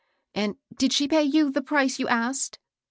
[0.33, 2.57] "And did she pay you the price you asked